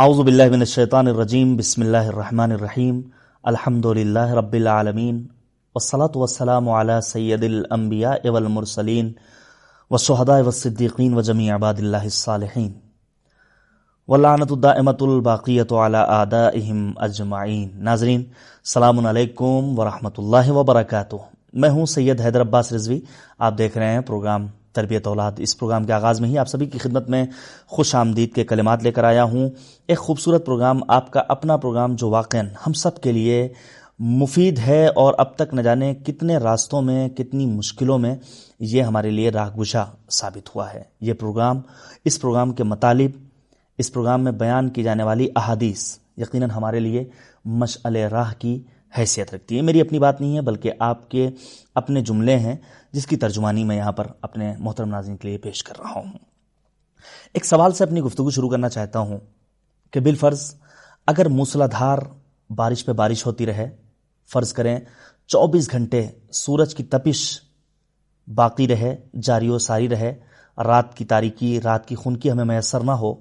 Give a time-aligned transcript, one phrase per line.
[0.00, 3.00] اعوذ باللہ من الشیطان الرجیم، بسم اللہ الرحمن الرحیم
[3.44, 5.16] الحمد للہ رب العالمین،
[5.74, 9.12] والصلاة والسلام على سید الانبیاء والمرسلین،
[9.90, 12.72] والشہداء والصدیقین وجمیع عباد اللہ الصالحین.
[14.08, 17.68] واللعنت الدائمت الباقیت على آدائهم اجمعین.
[17.90, 18.22] ناظرین،
[18.64, 21.16] السلام علیکم ورحمۃ اللہ وبرکاتہ.
[21.54, 23.00] میں ہوں سید حیدر عباس رضوی،
[23.38, 26.66] آپ دیکھ رہے ہیں پروگرام تربیت اولاد اس پروگرام کے آغاز میں ہی آپ سبھی
[26.66, 27.24] کی خدمت میں
[27.66, 29.50] خوش آمدید کے کلمات لے کر آیا ہوں۔
[29.88, 33.48] ایک خوبصورت پروگرام آپ کا اپنا پروگرام جو واقع ہم سب کے لیے
[33.98, 38.16] مفید ہے اور اب تک نہ جانے کتنے راستوں میں، کتنی مشکلوں میں
[38.60, 41.60] یہ ہمارے لیے راہ گشا ثابت ہوا ہے۔ یہ پروگرام
[42.04, 43.10] اس پروگرام کے مطالب،
[43.78, 47.04] اس پروگرام میں بیان کی جانے والی احادیث یقیناً ہمارے لیے
[47.44, 48.62] مشعل راہ کی
[48.98, 51.30] حیثیت رکھتی ہے میری اپنی بات نہیں ہے، بلکہ آپ کے
[51.74, 52.56] اپنے جملے ہیں۔
[52.92, 56.12] جس کی ترجمانی میں یہاں پر اپنے محترم ناظرین کے لیے پیش کر رہا ہوں۔
[57.32, 59.18] ایک سوال سے اپنی گفتگو شروع کرنا چاہتا ہوں
[59.90, 60.54] کہ بال فرض
[61.06, 61.98] اگر موسلادھار
[62.50, 63.70] بارش پہ بارش ہوتی رہے،
[64.32, 64.80] فرض کریں
[65.26, 67.40] چوبیس گھنٹے سورج کی تپش
[68.34, 70.14] باقی رہے، جاری و ساری رہے،
[70.58, 73.14] رات کی تاریکی، رات کی خون کی ہمیں میسر نہ ہو،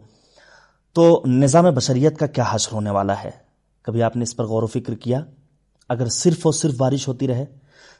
[0.93, 3.31] تو نظام بشریت کا کیا حشر ہونے والا ہے؟
[3.81, 5.21] کبھی آپ نے اس پر غور و فکر کیا؟
[5.89, 7.45] اگر صرف اور صرف بارش ہوتی رہے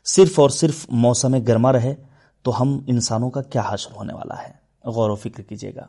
[0.05, 1.95] صرف اور صرف موسم گرما رہے
[2.43, 5.85] تو ہم انسانوں کا کیا حشر ہونے والا ہے؟ غور و فکر کیجیے گا۔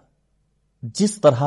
[0.83, 1.43] جس طرح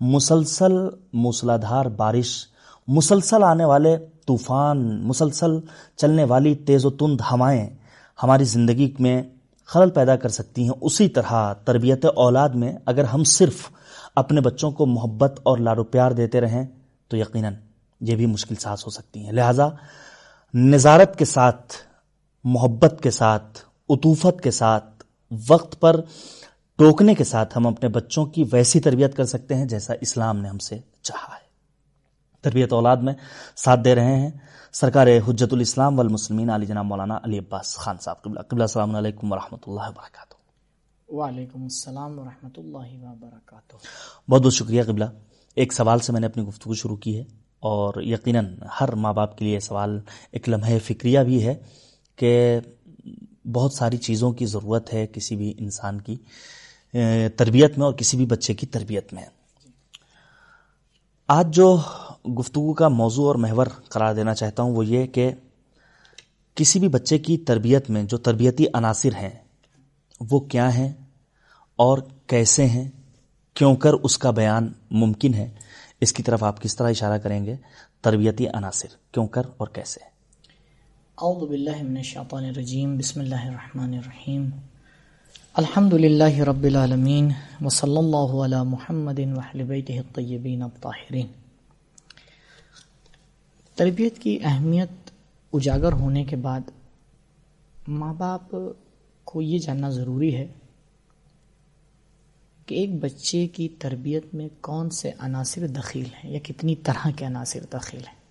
[0.00, 0.72] مسلسل
[1.12, 2.46] موسلادھار بارش،
[2.88, 5.50] مسلسل آنے والے طوفان، مسلسل
[5.96, 7.68] چلنے والی تیز و تند ہوائیں
[8.22, 9.22] ہماری زندگی میں
[9.64, 13.68] خلل پیدا کر سکتی ہیں، اسی طرح تربیت اولاد میں اگر ہم صرف
[14.16, 16.66] اپنے بچوں کو محبت اور لاڈو پیار دیتے رہیں
[17.08, 17.54] تو یقیناً
[18.00, 19.68] یہ بھی مشکل ساز ہو سکتی ہیں۔ لہذا
[20.54, 21.72] نظارت کے ساتھ
[22.44, 25.04] محبت کے ساتھ اطوفت کے ساتھ
[25.48, 26.00] وقت پر
[26.76, 30.48] ٹوکنے کے ساتھ ہم اپنے بچوں کی ویسی تربیت کر سکتے ہیں جیسا اسلام نے
[30.48, 31.42] ہم سے چاہا ہے۔
[32.40, 33.14] تربیت اولاد میں
[33.56, 34.30] ساتھ دے رہے ہیں
[34.72, 39.32] سرکار حجت الاسلام والمسلمین علی جناب مولانا علی عباس خان صاحب۔ قبلہ قبلہ السلام علیکم
[39.32, 40.34] ورحمۃ اللہ وبرکاتہ۔
[41.08, 43.76] وعلیکم السلام ورحمۃ اللہ وبرکاتہ۔
[44.30, 45.04] بہت بہت شکریہ قبلہ۔
[45.54, 47.24] ایک سوال سے میں نے اپنی گفتگو شروع کی ہے
[47.58, 50.00] اور یقیناً ہر ماں باپ کے لیے سوال
[50.32, 51.54] ایک لمحہ فکریہ بھی ہے۔
[52.16, 52.60] کہ
[53.52, 56.16] بہت ساری چیزوں کی ضرورت ہے کسی بھی انسان کی
[57.36, 59.22] تربیت میں اور کسی بھی بچے کی تربیت میں۔
[61.28, 61.76] آج جو
[62.38, 65.30] گفتگو کا موضوع اور محور قرار دینا چاہتا ہوں وہ یہ کہ
[66.54, 69.30] کسی بھی بچے کی تربیت میں جو تربیتی عناصر ہیں،
[70.30, 70.92] وہ کیا ہیں
[71.78, 72.88] اور کیسے ہیں،
[73.54, 75.48] کیوں کر اس کا بیان ممکن ہے،
[76.00, 77.56] اس کی طرف آپ کس طرح اشارہ کریں گے؟
[78.00, 80.11] تربیتی عناصر، کیوں کر اور کیسے؟
[81.22, 84.50] اعوذ باللہ من الشیطان الرجیم، بسم اللہ الرحمن الرحیم.
[85.54, 87.28] الحمد للہ رب العالمین،
[87.60, 91.26] وصلی اللہ علی محمد وحل بیتہ الطیبین الطاہرین.
[93.74, 95.10] تربیت کی اہمیت
[95.52, 96.60] اجاگر ہونے کے بعد
[97.88, 98.54] ماں باپ
[99.24, 100.46] کو یہ جاننا ضروری ہے
[102.66, 107.26] کہ ایک بچے کی تربیت میں کون سے عناصر دخیل ہیں یا کتنی طرح کے
[107.26, 108.21] عناصر دخیل ہیں۔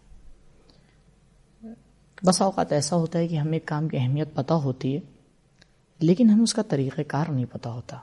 [2.25, 4.99] بس اوقات ایسا ہوتا ہے کہ ہمیں کام کی اہمیت پتہ ہوتی ہے
[5.99, 7.97] لیکن ہمیں اس کا طریقہ کار نہیں پتہ ہوتا۔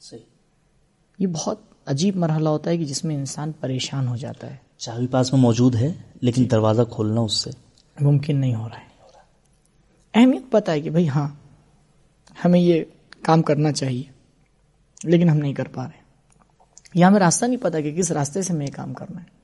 [0.00, 0.20] صحیح۔
[1.18, 5.06] یہ بہت عجیب مرحلہ ہوتا ہے کہ جس میں انسان پریشان ہو جاتا ہے۔ چابی
[5.06, 7.50] پاس میں موجود ہے لیکن دروازہ کھولنا اس سے۔
[8.00, 8.90] ممکن نہیں ہو رہا ہے۔
[10.14, 11.28] اہمیت پتہ ہے کہ بھائی ہاں
[12.44, 12.84] ہمیں یہ
[13.22, 14.02] کام کرنا چاہیے
[15.04, 16.00] لیکن ہم نہیں کر پا رہے۔
[16.94, 19.39] یا ہمیں راستہ نہیں پتا کہ کس راستے سے ہمیں یہ کام کرنا ہے۔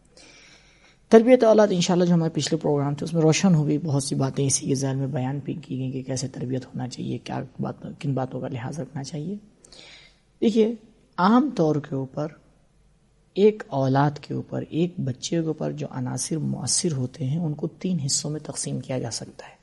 [1.09, 4.15] تربیت اولاد انشاءاللہ جو ہمارے پچھلے پروگرام تھے، اس میں روشن ہو گئی بہت سی
[4.15, 7.43] باتیں اسی کے ذہن میں بیان بھی کی گئی کہ کیسے تربیت ہونا چاہیے، کیا
[7.61, 9.35] بات کن باتوں کا لحاظ رکھنا چاہیے۔
[10.41, 10.75] دیکھیے،
[11.17, 12.27] عام طور کے اوپر
[13.35, 17.67] ایک اولاد کے اوپر، ایک بچے کے اوپر جو عناصر مؤثر ہوتے ہیں، ان کو
[17.67, 19.57] تین حصوں میں تقسیم کیا جا سکتا ہے۔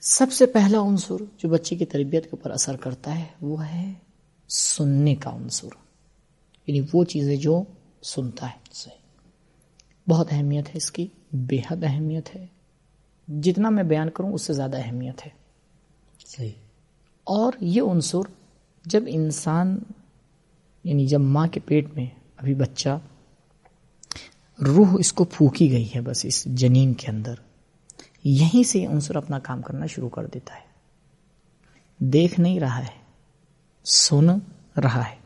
[0.00, 3.92] سب سے پہلا عنصر جو بچے کی تربیت کے اوپر اثر کرتا ہے، وہ ہے
[4.48, 5.68] سننے کا عنصر۔
[6.66, 7.62] یعنی وہ چیزیں جو
[8.02, 8.98] سنتا ہے صحیح
[10.10, 12.46] بہت اہمیت ہے اس کی بے حد اہمیت ہے۔
[13.28, 15.30] جتنا میں بیان کروں اس سے زیادہ اہمیت ہے۔
[16.26, 16.52] صحیح۔
[17.24, 18.18] اور یہ عنصر
[18.84, 19.78] جب انسان
[20.84, 22.06] یعنی جب ماں کے پیٹ میں
[22.36, 22.98] ابھی بچہ
[24.66, 27.34] روح اس کو پھونکی گئی ہے بس اس جنین کے اندر
[28.24, 30.68] یہیں سے عنصر اپنا کام کرنا شروع کر دیتا ہے۔
[31.98, 33.02] دیکھ نہیں رہا ہے
[33.84, 34.30] سن
[34.76, 35.16] رہا ہے۔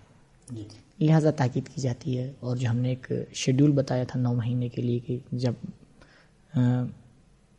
[0.51, 0.69] جی۔
[1.01, 4.69] لہذا تاکید کی جاتی ہے اور جو ہم نے ایک شیڈول بتایا تھا نو مہینے
[4.69, 5.53] کے لیے کہ جب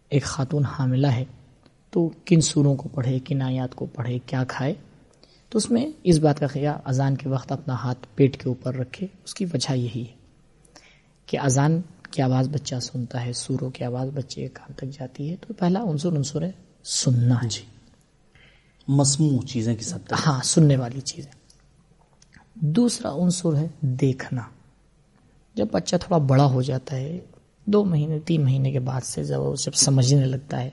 [0.09, 1.23] ایک خاتون حاملہ ہے
[1.89, 4.73] تو کن سوروں کو پڑھے کن آیات کو پڑھے کیا کھائے؟
[5.49, 8.75] تو اس میں اس بات کا خیال اذان کے وقت اپنا ہاتھ پیٹ کے اوپر
[8.75, 10.15] رکھے اس کی وجہ یہی ہے
[11.25, 11.81] کہ اذان
[12.11, 15.53] کی آواز بچہ سنتا ہے سوروں کی آواز بچے کے کان تک جاتی ہے۔ تو
[15.53, 16.51] پہلا عنصر عنصر ہے
[16.83, 17.61] سننا۔ جی۔
[18.87, 21.42] مسموع چیزیں کی سطح ہاں سننے والی چیزیں۔
[22.55, 24.41] دوسرا عنصر ہے دیکھنا۔
[25.53, 27.19] جب بچہ تھوڑا بڑا ہو جاتا ہے
[27.65, 30.69] دو مہینے تین مہینے کے بعد سے جب وہ جب سمجھنے لگتا ہے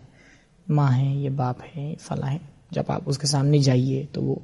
[0.68, 2.38] ماں ہے یہ باپ ہے فلاں ہے
[2.70, 4.34] جب آپ اس کے سامنے جائیے تو وہ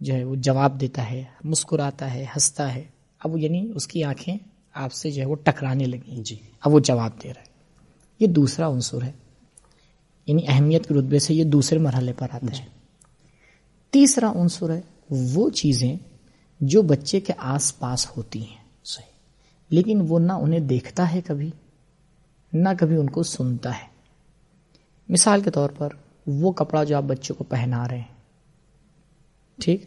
[0.00, 2.84] جو ہے وہ جواب دیتا ہے مسکراتا ہے ہنستا ہے۔
[3.18, 4.38] اب یعنی اس کی آنکھیں
[4.74, 7.46] آپ سے جو ہے وہ ٹکرانے لگی جی۔ اب وہ جواب دے رہا ہے۔
[8.20, 9.12] یہ دوسرا عنصر ہے۔
[10.26, 12.66] یعنی اہمیت کے رتبے سے یہ دوسرے مرحلے پر آتا جی۔ ہے
[13.90, 15.96] تیسرا عنصر ہے وہ چیزیں
[16.60, 19.12] جو بچے کے آس پاس ہوتی ہیں، صحیح۔
[19.70, 21.50] لیکن وہ نہ انہیں دیکھتا ہے کبھی،
[22.52, 23.94] نہ کبھی ان کو سنتا ہے۔
[25.08, 25.88] مثال کے طور پر
[26.26, 28.14] وہ کپڑا جو آپ بچوں کو پہنا رہے ہیں،
[29.60, 29.84] ٹھیک؟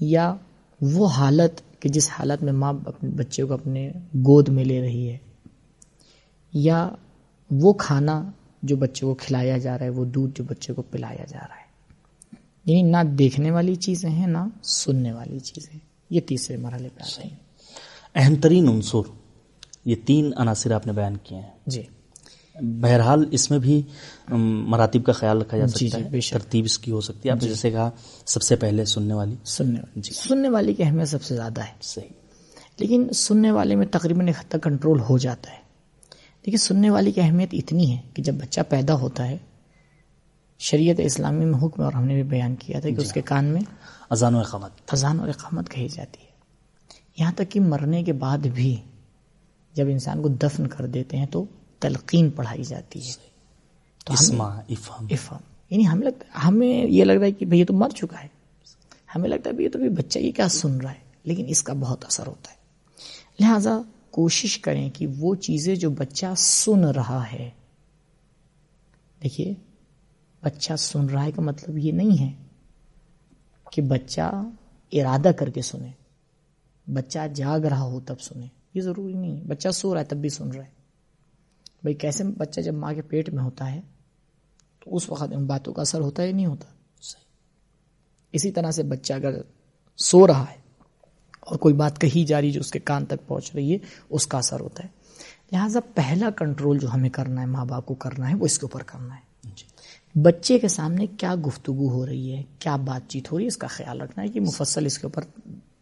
[0.00, 0.34] یا
[0.80, 5.10] وہ حالت کہ جس حالت میں ماں اپنے بچے کو اپنے گود میں لے رہی
[5.10, 5.18] ہے،
[6.52, 6.90] یا
[7.50, 8.30] وہ کھانا
[8.62, 11.56] جو بچے کو کھلایا جا رہا ہے، وہ دودھ جو بچے کو پلایا جا رہا
[11.56, 11.65] ہے۔
[12.66, 15.78] یعنی نہ دیکھنے والی چیزیں ہیں نہ سننے والی چیزیں۔
[16.10, 17.36] یہ تیسرے مرحلے پہ آتے ہیں۔
[18.14, 19.10] اہم ترین عنصر
[19.84, 21.82] یہ تین عناصر آپ نے بیان کیے ہیں۔ جی۔
[22.62, 23.82] بہرحال اس میں بھی
[24.68, 27.00] مراتب کا خیال رکھا جا جی، سکتا جی، ہے بے شک۔ ترتیب اس کی ہو
[27.00, 27.90] سکتی ہے۔ آپ نے جیسے کہا
[28.26, 31.72] سب سے پہلے سننے والی۔ سننے والی۔ سننے والی کی اہمیت سب سے زیادہ ہے۔
[31.80, 32.08] صحیح۔
[32.78, 35.56] لیکن سننے والے میں تقریباً ایک حد تک کنٹرول ہو جاتا ہے۔
[36.46, 39.36] لیکن سننے والی کی اہمیت اتنی ہے کہ جب بچہ پیدا ہوتا ہے
[40.58, 43.44] شریعت اسلامی میں حکم اور ہم نے بھی بیان کیا تھا کہ اس کے کان
[43.44, 43.60] میں
[44.10, 46.26] اذان و اقامت۔ اذان اور اقامت کہی جاتی ہے۔
[47.18, 48.76] یہاں تک کہ مرنے کے بعد بھی
[49.74, 51.44] جب انسان کو دفن کر دیتے ہیں تو
[51.78, 53.12] تلقین پڑھائی جاتی ہے۔
[54.04, 55.36] تو اسما افہم۔ افہم۔
[55.70, 58.28] یعنی ہمیں لگتا ہمیں یہ لگ رہا ہے کہ بھئی یہ تو مر چکا ہے۔
[59.14, 61.62] ہمیں لگتا ہے بھئی یہ تو بھی بچہ یہ کیا سن رہا ہے۔ لیکن اس
[61.62, 62.56] کا بہت اثر ہوتا ہے۔
[63.40, 63.78] لہذا
[64.10, 67.50] کوشش کریں کہ وہ چیزیں جو بچہ سن رہا ہے
[69.22, 69.54] دیکھیے
[70.46, 72.32] بچہ سن رہا ہے کا مطلب یہ نہیں ہے
[73.72, 74.42] کہ بچہ
[74.92, 75.90] ارادہ کر کے سنے۔
[76.92, 80.16] بچہ جاگ رہا ہو تب سنے۔ یہ ضروری نہیں ہے۔ بچہ سو رہا ہے تب
[80.16, 80.70] بھی سن رہا ہے۔
[81.82, 83.80] بھئی کیسے بچہ جب ماں کے پیٹ میں ہوتا ہے،
[84.80, 86.66] تو اس وقت ان باتوں کا اثر ہوتا ہے یا نہیں ہوتا؟
[88.32, 89.42] اسی طرح سے بچہ اگر
[89.96, 90.56] سو رہا ہے
[91.40, 93.78] اور کوئی بات کہی جا رہی جو اس کے کان تک پہنچ رہی ہے،
[94.10, 94.88] اس کا اثر ہوتا ہے۔
[95.52, 98.66] لہٰذا پہلا کنٹرول جو ہمیں کرنا ہے، ماں باپ کو کرنا ہے، وہ اس کے
[98.66, 99.25] اوپر کرنا ہے۔
[100.22, 103.56] بچے کے سامنے کیا گفتگو ہو رہی ہے، کیا بات چیت ہو رہی ہے، اس
[103.56, 105.24] کا خیال رکھنا ہے کہ مفصل اس کے اوپر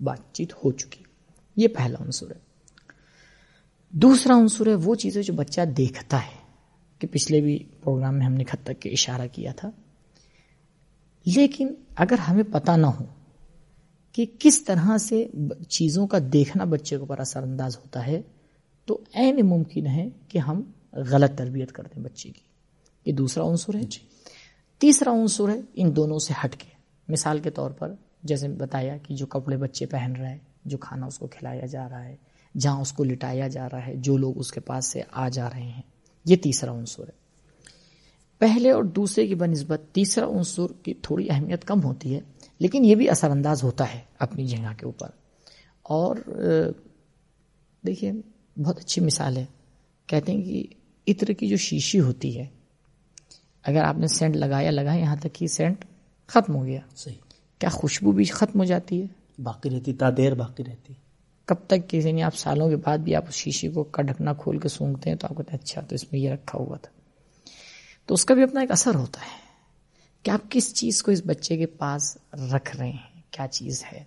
[0.01, 1.05] بات چیت ہو چکی۔
[1.57, 2.41] یہ پہلا عنصر ہے۔
[3.91, 6.45] دوسرا عنصر ہے وہ چیزیں جو بچہ دیکھتا ہے،
[6.99, 9.71] کہ پچھلے بھی پروگرام میں ہم نے خط تک کے اشارہ کیا تھا۔
[11.27, 13.05] لیکن اگر ہمیں پتہ نہ ہو
[14.13, 15.29] کہ کس طرح سے
[15.69, 18.23] چیزوں کا دیکھنا بچے کے اوپر اثر انداز ہوتا ہے،
[18.85, 22.54] تو عین ممکن ہے کہ ہم غلط تربیت کر دیں بچے کی۔
[23.05, 23.81] یہ دوسرا عنصر ہے۔
[24.79, 26.71] تیسرا عنصر ہے، ان دونوں سے ہٹ کے۔
[27.09, 31.07] مثال کے طور پر جیسے بتایا کہ جو کپڑے بچے پہن رہے ہیں، جو کھانا
[31.07, 32.17] اس کو کھلایا جا رہا ہے،
[32.59, 35.51] جہاں اس کو لٹایا جا رہا ہے، جو لوگ اس کے پاس سے آ جا
[35.51, 35.83] رہے ہیں،
[36.25, 37.25] یہ تیسرا عنصر ہے۔
[38.39, 42.21] پہلے اور دوسرے کی بنسبت تیسرا عنصر کی تھوڑی اہمیت کم ہوتی ہے،
[42.59, 45.09] لیکن یہ بھی اثر انداز ہوتا ہے اپنی جگہ کے اوپر۔
[45.83, 46.17] اور
[47.87, 48.13] دیکھیے،
[48.57, 49.45] بہت اچھی مثال ہے۔
[50.07, 50.67] کہتے ہیں کہ
[51.07, 52.47] عطر کی جو شیشی ہوتی ہے
[53.65, 55.85] اگر آپ نے سینٹ لگایا لگایا یہاں تک کہ سینٹ
[56.27, 57.15] ختم ہو گیا۔ صحیح۔
[57.59, 59.07] کیا خوشبو بھی ختم ہو جاتی ہے؟
[59.43, 60.93] باقی رہتی تا دیر باقی رہتی۔
[61.45, 64.33] کب تک کسی نہیں آپ سالوں کے بعد بھی آپ اس شیشے کو کا ڈھکنا
[64.33, 66.77] کھول کے سونگتے ہیں تو آپ کہتے ہیں اچھا تو اس میں یہ رکھا ہوا
[66.77, 66.91] تھا۔
[68.07, 69.39] تو اس کا بھی اپنا ایک اثر ہوتا ہے
[70.23, 72.19] کہ آپ کس چیز کو اس بچے کے پاس
[72.55, 74.05] رکھ رہے ہیں کیا چیز ہے۔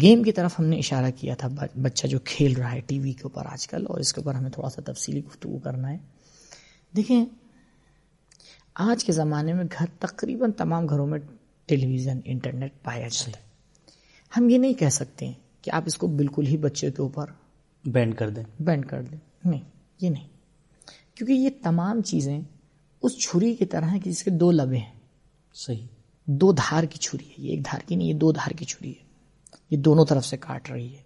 [0.00, 1.48] گیم کی طرف ہم نے اشارہ کیا تھا
[1.82, 4.34] بچہ جو کھیل رہا ہے ٹی وی کے اوپر آج کل اور اس کے اوپر
[4.34, 5.98] ہمیں تھوڑا سا تفصیلی گفتگو کرنا ہے۔
[6.96, 7.24] دیکھیں
[8.78, 11.18] آج کے زمانے میں گھر تقریباً تمام گھروں میں
[11.66, 13.42] ٹیلی ویژن انٹرنیٹ پایا جاتا ہے۔
[14.36, 15.32] ہم یہ نہیں کہہ سکتے
[15.62, 17.26] کہ آپ اس کو بالکل ہی بچے کے اوپر
[17.84, 19.60] بینڈ کر دیں۔ بینڈ کر دیں۔ نہیں
[20.00, 20.28] یہ نہیں۔
[21.14, 22.40] کیونکہ یہ تمام چیزیں
[23.02, 24.92] اس چھری کی طرح ہیں کہ جس کے دو لبے ہیں۔
[25.54, 25.86] صحیح۔
[26.24, 28.90] دو دھار کی چھری ہے۔ یہ ایک دھار کی نہیں یہ دو دھار کی چھری
[28.90, 29.04] ہے۔
[29.70, 31.02] یہ دونوں طرف سے کاٹ رہی ہے۔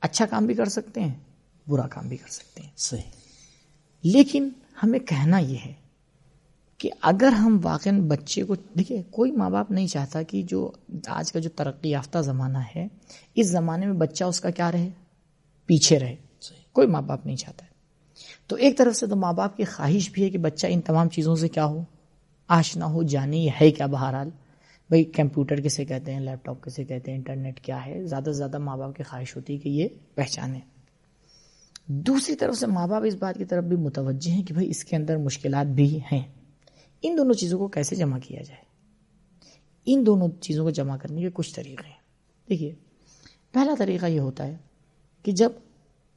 [0.00, 1.14] اچھا کام بھی کر سکتے ہیں
[1.68, 3.10] برا کام بھی کر سکتے ہیں۔ صحیح۔
[4.02, 4.48] لیکن
[4.82, 5.87] ہمیں کہنا یہ ہے
[6.78, 10.70] کہ اگر ہم واقع بچے کو دیکھیے کوئی ماں باپ نہیں چاہتا کہ جو
[11.06, 12.86] آج کا جو ترقی یافتہ زمانہ ہے
[13.34, 14.88] اس زمانے میں بچہ اس کا کیا رہے؟
[15.66, 16.16] پیچھے رہے۔
[16.72, 17.70] کوئی ماں باپ نہیں چاہتا۔ ہے
[18.46, 21.08] تو ایک طرف سے تو ماں باپ کی خواہش بھی ہے کہ بچہ ان تمام
[21.08, 21.84] چیزوں سے کیا ہو؟
[22.48, 24.28] آشنا ہو جانے یہ ہے کیا بہرحال؟
[24.88, 28.32] بھائی کمپیوٹر کسے کہتے ہیں لیپ ٹاپ کسے کہتے ہیں انٹرنیٹ کیا ہے؟ زیادہ سے
[28.32, 30.58] زیادہ ماں باپ کی خواہش ہوتی ہے کہ یہ پہچانے۔
[31.86, 34.84] دوسری طرف سے ماں باپ اس بات کی طرف بھی متوجہ ہیں کہ بھائی اس
[34.84, 36.37] کے اندر مشکلات بھی ہیں۔
[37.02, 38.60] ان دونوں چیزوں کو کیسے جمع کیا جائے؟
[39.86, 41.94] ان دونوں چیزوں کو جمع کرنے کے کچھ طریقے ہیں۔
[42.48, 42.74] دیکھیے
[43.52, 44.56] پہلا طریقہ یہ ہوتا ہے
[45.22, 45.50] کہ جب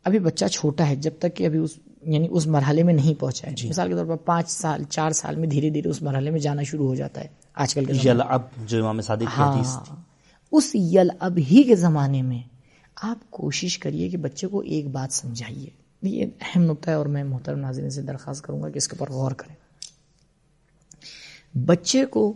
[0.03, 3.47] ابھی بچہ چھوٹا ہے جب تک کہ ابھی اس یعنی اس مرحلے میں نہیں پہنچا
[3.47, 6.31] ہے۔ جی۔ مثال کے طور پر پانچ سال چار سال میں دھیرے دھیرے اس مرحلے
[6.31, 7.93] میں جانا شروع ہو جاتا ہے۔ آج کل کے
[8.27, 10.01] اب جو امام صادق کی حدیث تھی۔ ہاں
[10.51, 12.39] اس یل اب ہی کے زمانے میں
[12.95, 15.69] آپ کوشش کریے کہ بچے کو ایک بات سمجھائیے۔
[16.01, 18.95] یہ اہم نقطہ ہے اور میں محترم ناظرین سے درخواست کروں گا کہ اس کے
[18.99, 19.55] اوپر غور کریں۔
[21.55, 22.33] بچے کو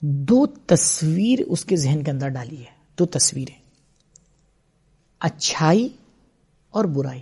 [0.00, 3.60] دو تصویر اس کے ذہن کے اندر ڈالی ہے، دو تصویریں۔
[5.20, 5.88] اچھائی
[6.70, 7.20] اور برائی۔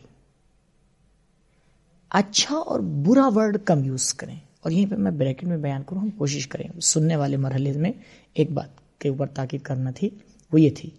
[2.11, 6.01] اچھا اور برا ورڈ کم یوز کریں۔ اور یہیں پہ میں بریکٹ میں بیان کروں،
[6.01, 7.93] ہم کوشش کریں۔ سننے والے مرحلے میں
[8.35, 10.11] ایک بات کے اوپر تاکید کرنا تھی،
[10.53, 10.91] وہ یہ تھی۔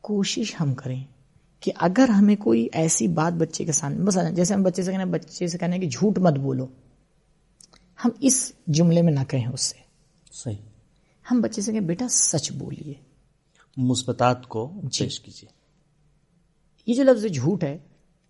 [0.00, 1.04] کوشش ہم کریں
[1.60, 5.04] کہ اگر ہمیں کوئی ایسی بات بچے کے سامنے بس جیسے ہم بچے سے کہنا
[5.04, 6.66] بچے سے کہنا کہ جھوٹ مت بولو۔
[8.04, 9.78] ہم اس جملے میں نہ کہیں اس سے۔
[10.32, 10.56] صحیح۔
[11.30, 12.94] ہم بچے سے کہیں بیٹا سچ بولیے۔
[13.76, 15.48] مثبتات کو جی۔ پیش کیجیے۔
[16.86, 17.78] یہ جو لفظ جھوٹ ہے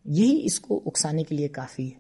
[0.05, 1.99] یہی اس کو اکسانے کے لیے کافی ہے۔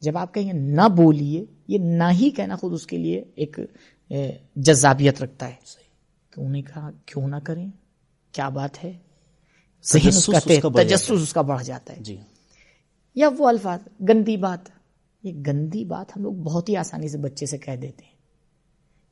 [0.00, 3.58] جب آپ کہیں گے نہ بولیے یہ نہ ہی کہنا خود اس کے لیے ایک
[4.56, 5.54] جذابیت رکھتا ہے۔
[6.30, 7.70] کیوں نہیں کہا؟ کیوں نہ کریں۔
[8.32, 8.92] کیا بات ہے۔
[9.80, 12.16] تجسس اس کا بڑھ جاتا ہے۔ جی۔
[13.14, 14.75] یا وہ الفاظ گندی بات۔
[15.26, 18.12] یہ گندی بات ہم لوگ بہت ہی آسانی سے بچے سے کہہ دیتے ہیں۔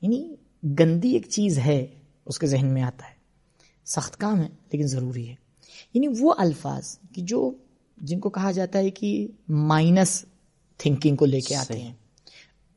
[0.02, 0.34] یعنی
[0.78, 1.86] گندی ایک چیز ہے،
[2.26, 3.14] اس کے ذہن میں آتا ہے۔
[3.84, 5.34] سخت کام ہے، لیکن ضروری ہے۔
[5.94, 7.52] یعنی وہ الفاظ کہ جو
[7.96, 10.24] جن کو کہا جاتا ہے کہ مائنس
[10.78, 11.94] تھنکنگ کو لے کے آتے ہیں،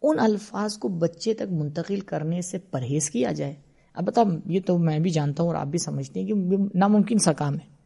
[0.02, 3.56] ان الفاظ کو بچے تک منتقل کرنے سے پرہیز کیا جائے۔
[3.94, 6.34] اب بتا یہ تو میں بھی جانتا ہوں اور آپ بھی سمجھتے ہیں کہ
[6.76, 7.78] ناممکن سا کام ہے۔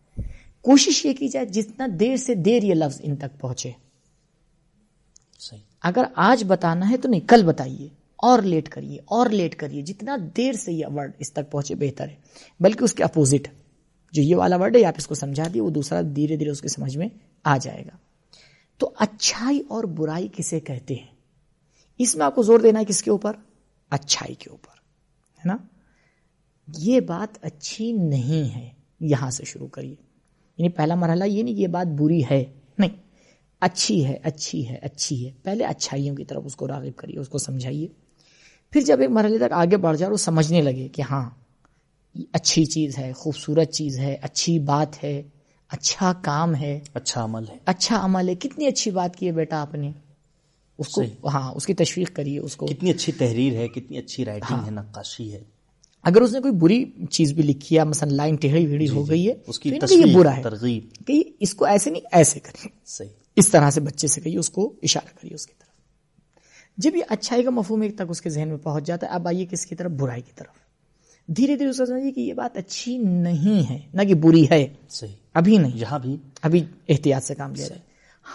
[0.62, 3.72] کوشش یہ کی جائے جتنا دیر سے دیر یہ لفظ ان تک پہنچے۔
[5.84, 10.18] اگر آج بتانا ہے تو نہیں، کل بتائیے۔ اور لیٹ کریے، اور لیٹ کریے۔ جتنا
[10.38, 12.16] دیر سے یہ ورڈ اس تک پہنچے بہتر ہے۔
[12.60, 13.48] بلکہ اس کے اپوزٹ
[14.12, 16.62] جو یہ والا ورڈ ہے آپ اس کو سمجھا دیے، وہ دوسرا دھیرے دھیرے اس
[16.62, 17.08] کے سمجھ میں
[17.44, 17.98] آ جائے گا۔
[18.78, 21.08] تو اچھائی اور برائی کسے کہتے ہیں؟
[21.98, 23.34] اس میں آپ کو زور دینا ہے کس کے اوپر؟
[23.90, 24.74] اچھائی کے اوپر،
[25.38, 25.58] ہے نا؟
[26.78, 28.70] یہ بات اچھی نہیں ہے۔
[29.00, 29.96] یہاں سے شروع کریے۔
[30.58, 32.44] یعنی پہلا مرحلہ یہ نہیں کہ یہ بات بری ہے۔
[32.78, 33.11] نہیں۔
[33.62, 37.30] اچھی ہے اچھی ہے اچھی ہے۔ پہلے اچھائیوں کی طرف اس کو راغب کریے اس
[37.30, 37.88] کو سمجھائیے۔
[38.72, 41.30] پھر جب ایک مرحلے تک آگے بڑھ جائے اور وہ سمجھنے لگے کہ ہاں
[42.34, 45.22] اچھی چیز ہے خوبصورت چیز ہے اچھی بات ہے
[45.70, 49.62] اچھا کام ہے۔ اچھا عمل ہے۔ اچھا عمل ہے۔ کتنی اچھی بات کی ہے بیٹا
[49.62, 49.91] آپ نے۔
[50.77, 54.25] اس کو۔ ہاں اس کی تشویق کریے اس کو۔ کتنی اچھی تحریر ہے کتنی اچھی
[54.25, 55.44] رائٹنگ ہے نقاشی ہے۔
[56.03, 59.27] اگر اس نے کوئی بری چیز بھی لکھی ہے مثلا لائن ٹیڑھی ویڑھی ہو گئی
[59.30, 63.21] ہے اس کی یہ برا ہے ترغیب۔ کہ اس کو ایسے نہیں ایسے کریے صحیح۔
[63.36, 65.72] اس طرح سے بچے سے کہیے اس کو اشارہ کریے اس کی طرف۔
[66.78, 69.28] جب یہ اچھائی کا مفہوم ایک تک اس کے ذہن میں پہنچ جاتا ہے اب
[69.28, 70.62] آئیے کس کی طرف؟ برائی کی طرف۔
[71.28, 75.12] دھیرے دھیرے اس سمجھیے کہ یہ بات اچھی نہیں ہے نہ کہ بری ہے۔ صحیح۔
[75.34, 77.82] ابھی نہیں۔ یہاں بھی۔ ابھی احتیاط سے کام لیا جائے۔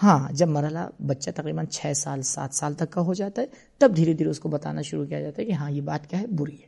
[0.03, 3.91] ہاں جب مرحلہ بچہ تقریباً چھ سال سات سال تک کا ہو جاتا ہے تب
[3.95, 6.27] دھیرے دھیرے اس کو بتانا شروع کیا جاتا ہے کہ ہاں یہ بات کیا ہے؟
[6.27, 6.67] بری ہے۔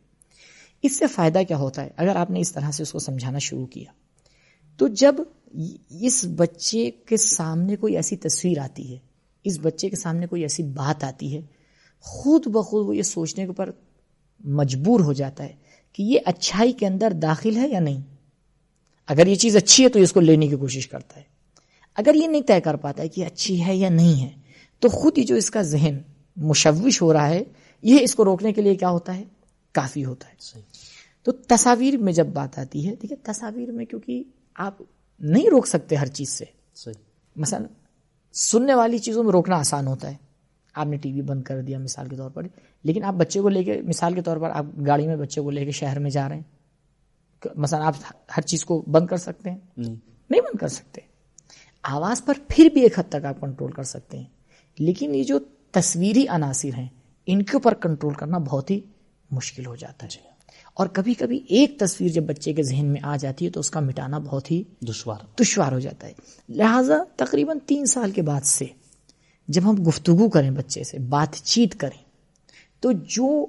[0.84, 3.40] اس سے فائدہ کیا ہوتا ہے؟ اگر آپ نے اس طرح سے اس کو سمجھانا
[3.40, 3.92] شروع کیا
[4.78, 5.16] تو جب
[5.90, 8.98] اس بچے کے سامنے کوئی ایسی تصویر آتی ہے
[9.44, 11.42] اس بچے کے سامنے کوئی ایسی بات آتی ہے
[12.00, 13.70] خود بخود وہ یہ سوچنے کے اوپر
[14.40, 15.56] مجبور ہو جاتا ہے
[15.94, 18.02] کہ یہ اچھائی کے اندر داخل ہے یا نہیں۔
[19.08, 21.24] اگر یہ چیز اچھی ہے تو اس کو لینے کی کوشش کرتا ہے۔
[21.96, 24.30] اگر یہ نہیں طے کر پاتا ہے کہ اچھی ہے یا نہیں ہے
[24.80, 25.98] تو خود ہی جو اس کا ذہن
[26.38, 27.44] مشوش ہو رہا ہے
[27.82, 29.24] یہ اس کو روکنے کے لیے کیا ہوتا ہے؟
[29.72, 30.62] کافی ہوتا ہے۔ صحیح۔
[31.24, 34.24] تو تصاویر میں جب بات آتی ہے دیکھیے تصاویر میں کیونکہ
[34.56, 34.78] آپ
[35.20, 36.46] نہیں روک سکتے ہر چیز سے۔
[36.76, 36.94] صحیح۔
[37.36, 37.68] مثلا
[38.34, 40.16] سننے والی چیزوں میں روکنا آسان ہوتا ہے۔
[40.74, 42.44] آپ نے ٹی وی بند کر دیا مثال کے طور پر۔
[42.84, 45.50] لیکن آپ بچے کو لے کے مثال کے طور پر آپ گاڑی میں بچے کو
[45.50, 46.44] لے کے شہر میں جا رہے ہیں۔
[47.56, 47.96] مثلا آپ
[48.38, 49.96] ہر چیز کو بند کر سکتے ہیں۔ نہیں۔
[50.30, 51.02] نہیں بند کر سکتے۔
[51.84, 54.26] آواز پر پھر بھی ایک حد تک آپ کنٹرول کر سکتے ہیں۔
[54.80, 55.40] لیکن یہ جو
[55.72, 56.88] تصویری عناصر ہیں
[57.26, 58.80] ان کے اوپر کنٹرول کرنا بہت ہی
[59.32, 60.29] مشکل ہو جاتا ہے۔
[60.80, 63.72] اور کبھی کبھی ایک تصویر جب بچے کے ذہن میں آ جاتی ہے تو اس
[63.72, 66.14] کا مٹانا بہت ہی دشوار۔ دشوار ہو جاتا ہے۔
[66.50, 68.66] لہٰذا تقریباً تین سال کے بعد سے
[69.48, 72.04] جب ہم گفتگو کریں بچے سے بات چیت کریں
[72.80, 73.46] تو جو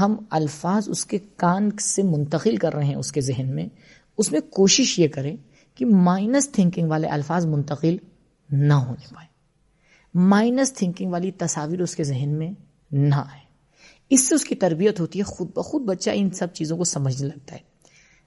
[0.00, 3.66] ہم الفاظ اس کے کان سے منتقل کر رہے ہیں اس کے ذہن میں
[4.18, 5.36] اس میں کوشش یہ کریں
[5.74, 7.96] کہ مائنس تھنکنگ والے الفاظ منتقل
[8.50, 9.28] نہ ہونے پائیں۔
[10.14, 12.50] مائنس تھنکنگ والی تصاویر اس کے ذہن میں
[12.90, 13.43] نہ آئے
[14.14, 17.28] اس سے اس کی تربیت ہوتی ہے خود بخود بچہ ان سب چیزوں کو سمجھنے
[17.28, 17.60] لگتا ہے۔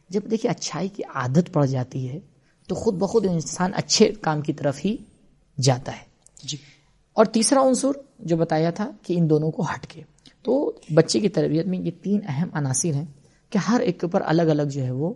[0.09, 2.19] جب دیکھیے اچھائی کی عادت پڑ جاتی ہے
[2.67, 4.95] تو خود بخود انسان اچھے کام کی طرف ہی
[5.57, 6.05] جاتا ہے۔
[6.43, 6.57] جی۔
[7.13, 7.87] اور تیسرا عنصر
[8.19, 10.01] جو بتایا تھا کہ ان دونوں کو ہٹ کے۔
[10.43, 13.05] تو بچے کی تربیت میں یہ تین اہم عناصر ہیں
[13.49, 15.13] کہ ہر ایک کے اوپر الگ الگ جو ہے وہ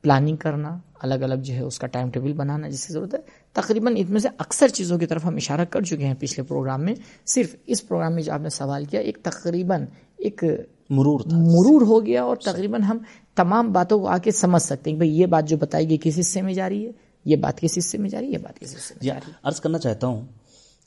[0.00, 3.18] پلاننگ کرنا الگ الگ جو ہے اس کا ٹائم ٹیبل بنانا جس کی ضرورت ہے
[3.54, 6.84] تقریباً ان میں سے اکثر چیزوں کی طرف ہم اشارہ کر چکے ہیں پچھلے پروگرام
[6.84, 6.94] میں۔
[7.26, 9.84] صرف اس پروگرام میں جو آپ نے سوال کیا ایک تقریباً
[10.16, 10.44] ایک
[10.90, 12.98] مرور تھا۔ مرور ہو گیا اور تقریباً ہم
[13.34, 16.18] تمام باتوں کو آ کے سمجھ سکتے ہیں بھائی یہ بات جو بتائی گئی کس
[16.18, 16.92] حصے میں جا رہی ہے
[17.24, 19.60] یہ بات کس حصے میں جا رہی ہے یہ بات کس حصے میں جی عرض
[19.60, 20.26] کرنا چاہتا ہوں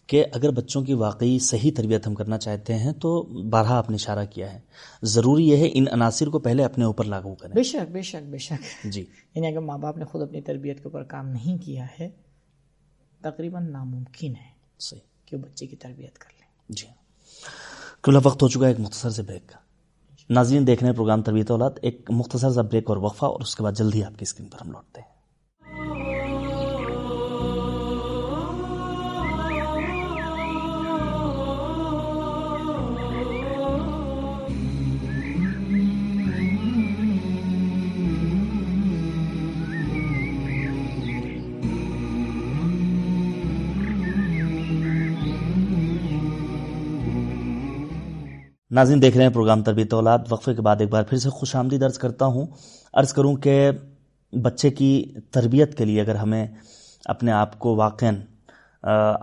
[0.08, 3.96] کہ اگر بچوں کی واقعی صحیح تربیت ہم کرنا چاہتے ہیں تو بارہا آپ نے
[3.96, 4.60] اشارہ کیا ہے۔
[5.04, 8.30] ضروری یہ ہے ان عناصر کو پہلے اپنے اوپر لاگو کریں۔ بے شک بے شک
[8.30, 9.06] بے شک۔ جی۔
[9.36, 12.27] یعنی اگر ماں باپ نے خود اپنی تربیت کے اوپر کام نہیں کیا ہے
[13.22, 15.02] تقریباً ناممکن ہے صحیح.
[15.26, 16.88] کہ وہ بچے کی تربیت کر لیں۔ جی
[18.04, 19.58] کیونکہ وقت ہو چکا ہے ایک مختصر سے بریک کا؟
[20.30, 23.56] ناظرین دیکھ رہے ہیں پروگرام تربیت اولاد ایک مختصر سا بریک اور وقفہ اور اس
[23.56, 25.17] کے بعد جلدی آپ کی اسکرین پر ہم لوٹتے ہیں۔
[48.78, 51.56] ناظرین دیکھ رہے ہیں پروگرام تربیت اولاد، وقفے کے بعد ایک بار پھر سے خوش
[51.56, 52.46] آمدید عرض کرتا ہوں۔
[52.94, 53.72] عرض کروں کہ
[54.34, 54.90] بچے کی
[55.32, 56.46] تربیت کے لیے اگر ہمیں
[57.06, 58.06] اپنے آپ کو واقع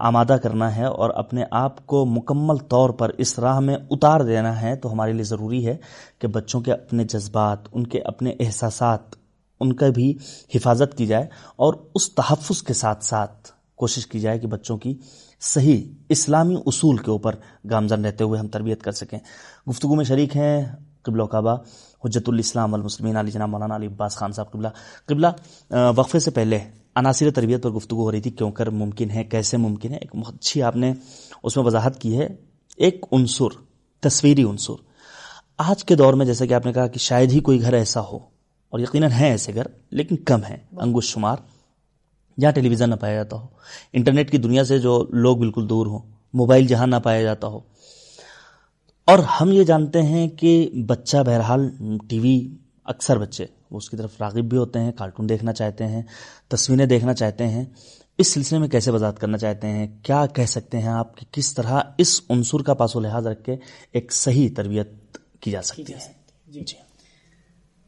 [0.01, 4.61] آمادہ کرنا ہے اور اپنے آپ کو مکمل طور پر اس راہ میں اتار دینا
[4.63, 5.77] ہے، تو ہمارے لیے ضروری ہے
[6.19, 9.17] کہ بچوں کے اپنے جذبات، ان کے اپنے احساسات،
[9.61, 10.13] ان کا بھی
[10.55, 14.95] حفاظت کی جائے اور اس تحفظ کے ساتھ ساتھ کوشش کی جائے کہ بچوں کی
[15.47, 17.35] صحیح اسلامی اصول کے اوپر
[17.71, 19.19] گامزن رہتے ہوئے ہم تربیت کر سکیں۔
[19.71, 20.65] گفتگو میں شریک ہیں
[21.03, 21.57] قبل و کعبہ
[22.05, 24.69] حجت الاسلام المسلمین علی جناب مولانا علی عباس خان صاحب قبلہ۔
[25.07, 25.27] قبلہ
[25.97, 26.59] وقفے سے پہلے
[26.95, 30.11] عناصر تربیت پر گفتگو ہو رہی تھی کیوں کر ممکن ہے کیسے ممکن ہے؟ ایک
[30.29, 30.93] اچھی آپ نے
[31.43, 32.29] اس میں وضاحت کی ہے۔
[32.77, 33.57] ایک عنصر
[34.01, 34.73] تصویری عنصر۔
[35.59, 38.01] آج کے دور میں جیسے کہ آپ نے کہا کہ شاید ہی کوئی گھر ایسا
[38.01, 38.19] ہو
[38.71, 41.37] اور یقیناً ہے ایسے گھر لیکن کم ہے انگوش شمار۔
[42.41, 43.47] جہاں ٹیلی ویژن نہ پایا جاتا ہو۔
[43.93, 45.99] انٹرنیٹ کی دنیا سے جو لوگ بالکل دور ہوں
[46.35, 47.61] موبائل جہاں نہ پایا جاتا ہو۔
[49.05, 51.71] اور ہم یہ جانتے ہیں کہ بچہ بہرحال
[52.09, 55.87] ٹی وی اکثر بچے وہ اس کی طرف راغب بھی ہوتے ہیں کارٹون دیکھنا چاہتے
[55.87, 56.03] ہیں
[56.49, 57.65] تصویریں دیکھنا چاہتے ہیں۔
[58.19, 61.55] اس سلسلے میں کیسے وضاحت کرنا چاہتے ہیں؟ کیا کہہ سکتے ہیں آپ کہ کس
[61.55, 63.57] طرح اس عنصر کا پاس و لحاظ رکھ کے
[63.93, 66.13] ایک صحیح تربیت کی جا سکتی ہے؟
[66.47, 66.61] جی۔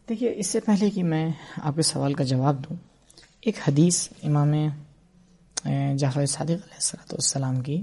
[0.08, 1.30] دیکھیے اس سے پہلے کہ میں
[1.62, 2.76] آپ کے سوال کا جواب دوں
[3.46, 4.52] ایک حدیث امام
[5.96, 7.82] جعفر صادق علیہ السلۃ والسلام کی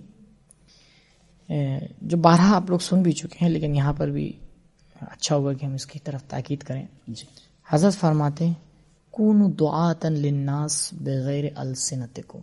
[2.02, 4.34] جو بارہ آپ لوگ سن بھی چکے ہیں لیکن یہاں پر بھی
[5.02, 7.26] اچھا ہوگا کہ ہم اس کی طرف تاکید کریں۔ جی۔
[7.70, 8.50] حضرت فرماتے
[9.12, 12.40] کون دعاتن للناس بغیر السنتکم.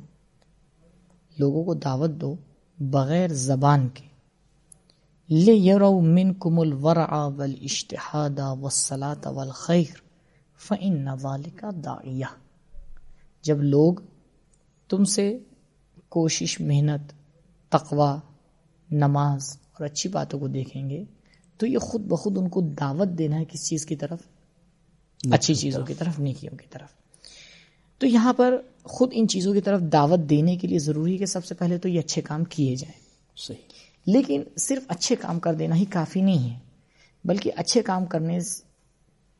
[1.39, 2.35] لوگوں کو دعوت دو
[2.79, 4.07] بغیر زبان کے۔
[5.29, 9.97] لے یرو من کم الورع والاشتحاد والصلاة والخیر
[10.69, 12.50] فإن ذلك داعیہ.
[13.42, 13.94] جب لوگ
[14.88, 15.38] تم سے
[16.09, 17.12] کوشش محنت
[17.68, 18.18] تقوا
[18.90, 21.05] نماز اور اچھی باتوں کو دیکھیں گے
[21.57, 24.18] تو یہ خود بخود ان کو دعوت دینا ہے کس چیز کی طرف؟
[25.31, 26.88] اچھی چیزوں کی طرف نیکیوں کی طرف۔
[27.98, 31.26] تو یہاں پر خود ان چیزوں کی طرف دعوت دینے کے لیے ضروری ہے کہ
[31.26, 33.00] سب سے پہلے تو یہ اچھے کام کیے جائیں۔
[33.37, 33.59] صحیح۔
[34.07, 36.59] لیکن صرف اچھے کام کر دینا ہی کافی نہیں ہے
[37.24, 38.38] بلکہ اچھے کام کرنے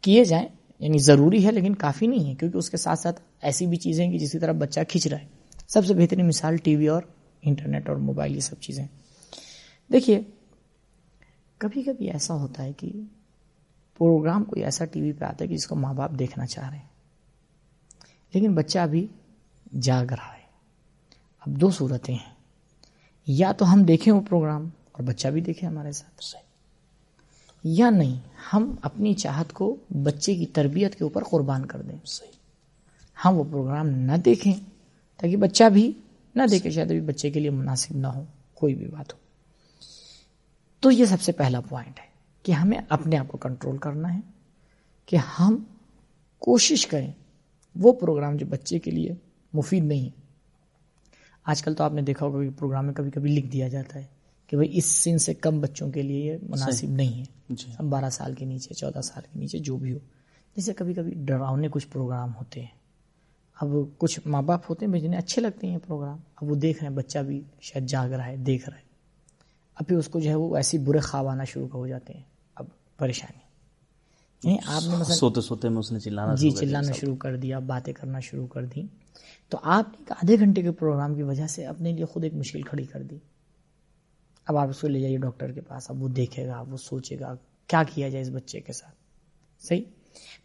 [0.01, 3.67] کیے جائیں یعنی ضروری ہے لیکن کافی نہیں ہے کیونکہ اس کے ساتھ ساتھ ایسی
[3.67, 5.27] بھی چیزیں کہ جس کی طرف بچہ کھینچ رہا ہے۔
[5.69, 7.03] سب سے بہترین مثال ٹی وی اور
[7.43, 8.87] انٹرنیٹ اور موبائل یہ سب چیزیں
[9.93, 10.21] دیکھیے
[11.59, 12.93] کبھی کبھی ایسا ہوتا ہے کہ
[13.99, 16.71] پروگرام کوئی ایسا ٹی وی پہ آتا ہے کہ جس کو ماں باپ دیکھنا چاہ
[16.71, 16.87] رہے ہیں۔
[18.35, 19.07] لیکن بچہ ابھی
[19.81, 20.43] جاگ رہا ہے۔
[21.41, 22.35] اب دو صورتیں ہیں۔
[23.27, 26.37] یا تو ہم دیکھیں وہ پروگرام اور بچہ بھی دیکھے ہمارے ساتھ۔
[27.65, 28.21] یا نہیں،
[28.53, 32.40] ہم اپنی چاہت کو بچے کی تربیت کے اوپر قربان کر دیں۔ صحیح
[33.25, 34.53] ہم وہ پروگرام نہ دیکھیں
[35.17, 35.93] تاکہ بچہ بھی
[36.35, 39.19] نہ دیکھے شاید ابھی بچے کے لیے مناسب نہ ہو کوئی بھی بات ہو۔
[40.81, 42.05] تو یہ سب سے پہلا پوائنٹ ہے
[42.43, 44.21] کہ ہمیں اپنے آپ کو کنٹرول کرنا ہے
[45.07, 45.65] کہ ہم
[46.39, 47.13] کوشش کریں
[47.77, 49.13] وہ پروگرام جو بچے کے لیے
[49.53, 50.21] مفید نہیں ہے۔
[51.45, 53.99] آج کل تو آپ نے دیکھا ہوگا کہ پروگرام میں کبھی کبھی لکھ دیا جاتا
[53.99, 54.05] ہے
[54.47, 58.11] کہ بھائی اس سن سے کم بچوں کے لیے یہ مناسب نہیں ہے۔ جی۔ بارہ
[58.11, 59.99] سال کے نیچے چودہ سال کے نیچے جو بھی ہو۔
[60.57, 62.80] جیسے کبھی کبھی ڈراؤنے کچھ پروگرام ہوتے ہیں۔
[63.61, 63.69] اب
[63.99, 66.97] کچھ ماں باپ ہوتے ہیں جنہیں اچھے لگتے ہیں پروگرام۔ اب وہ دیکھ رہے ہیں
[66.97, 68.83] بچہ بھی شاید جاگ رہا ہے دیکھ رہا ہے۔
[69.75, 72.23] اب پھر اس کو جو ہے وہ ایسی برے خواب آنا شروع ہو جاتے ہیں۔
[72.55, 73.51] اب پریشانی۔
[74.45, 77.59] یعنی آپ نے مثلا سوتے سوتے میں اس نے چلانا جی چلانا شروع کر دیا
[77.59, 78.83] باتیں کرنا شروع کر دی
[79.49, 82.35] تو آپ نے ایک آدھے گھنٹے کے پروگرام کی وجہ سے اپنے لیے خود ایک
[82.35, 83.19] مشکل کھڑی کر دی۔
[84.47, 87.21] اب آپ اس کو لے جائیے ڈاکٹر کے پاس اب وہ دیکھے گا وہ سوچے
[87.21, 87.35] گا
[87.67, 88.95] کیا کیا جائے اس بچے کے ساتھ؟
[89.69, 89.83] صحیح؟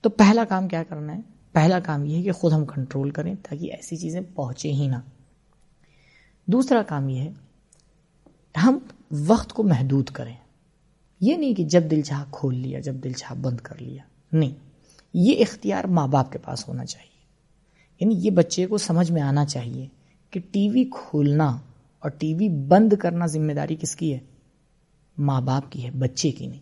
[0.02, 1.22] تو پہلا کام کیا کرنا ہے؟
[1.56, 4.96] پہلا کام یہ ہے کہ خود ہم کنٹرول کریں تاکہ ایسی چیزیں پہنچے ہی نہ۔
[6.46, 7.32] دوسرا کام یہ ہے
[8.64, 8.78] ہم
[9.28, 10.36] وقت کو محدود کریں۔
[11.22, 14.52] یہ نہیں کہ جب دل چاہ کھول لیا جب دل چاہ بند کر لیا۔ نہیں
[15.14, 17.24] یہ اختیار ماں باپ کے پاس ہونا چاہیے۔
[18.00, 19.88] یعنی یہ بچے کو سمجھ میں آنا چاہیے
[20.30, 21.58] کہ ٹی وی کھولنا
[22.00, 24.20] اور ٹی وی بند کرنا ذمہ داری کس کی ہے؟
[25.18, 26.62] ماں باپ کی ہے بچے کی نہیں۔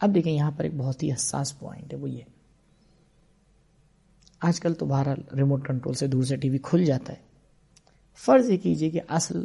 [0.00, 2.22] اب دیکھیں یہاں پر ایک بہت ہی حساس پوائنٹ ہے وہ یہ۔
[4.46, 7.18] آج کل تو بہرحال ریموٹ کنٹرول سے دور سے ٹی وی کھل جاتا ہے۔
[8.14, 9.44] فرض یہ کیجیے کہ اصل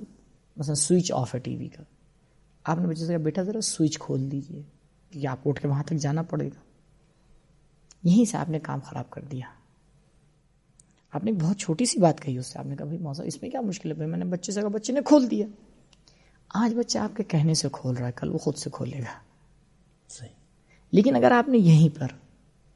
[0.57, 1.83] مثلا سوئچ آف ہے ٹی وی کا۔
[2.63, 4.62] آپ نے بچے سے کہا بیٹا ذرا سوئچ کھول دیجیے
[5.09, 6.59] کہ آپ اٹھ کے وہاں تک جانا پڑے گا۔
[8.03, 9.45] یہیں سے آپ نے کام خراب کر دیا۔
[11.12, 13.41] آپ نے بہت چھوٹی سی بات کہی اس سے۔ آپ نے کہا بھائی موسم اس
[13.41, 15.47] میں کیا مشکل ہے؟ میں نے بچے سے کہا بچے نے کھول دیا۔
[16.53, 19.19] آج بچہ آپ کے کہنے سے کھول رہا ہے کل وہ خود سے کھولے گا۔
[20.09, 20.29] صحیح۔
[20.91, 22.07] لیکن اگر آپ نے یہیں پر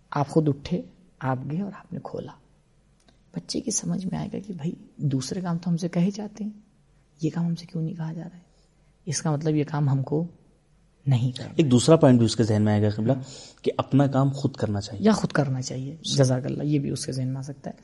[0.10, 0.82] آپ خود اٹھے
[1.24, 2.32] آپ گئے اور آپ نے کھولا۔
[3.36, 6.44] بچے کی سمجھ میں آئے گا کہ بھائی دوسرے کام تو ہم سے کہے جاتے
[6.44, 6.52] ہیں۔
[7.22, 8.42] یہ کام ہم سے کیوں نہیں کہا جا رہا ہے؟
[9.06, 10.28] اس کا مطلب یہ کام ہم کو
[11.08, 13.14] نہیں کرنا ایک دوسرا پوائنٹ بھی اس کے ذہن میں آئے گا قبلہ
[13.62, 17.06] کہ اپنا کام خود کرنا چاہیے۔ یا خود کرنا چاہیے۔ جزاک اللہ یہ بھی اس
[17.06, 17.76] کے ذہن میں آ سکتا ہے۔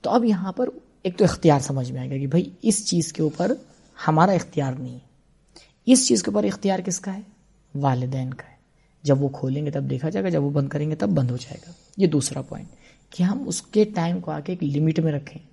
[0.00, 0.68] تو اب یہاں پر
[1.02, 3.52] ایک تو اختیار سمجھ میں آئے گا کہ بھائی اس چیز کے اوپر
[4.08, 5.12] ہمارا اختیار نہیں ہے۔
[5.86, 7.20] اس چیز کے اوپر اختیار کس کا ہے؟
[7.74, 8.56] والدین کا ہے۔
[9.02, 11.30] جب وہ کھولیں گے تب دیکھا جائے گا جب وہ بند کریں گے تب بند
[11.30, 12.68] ہو جائے گا۔ یہ دوسرا پوائنٹ
[13.12, 15.46] کہ ہم اس کے ٹائم کو آ کے ایک لمٹ میں رکھیں۔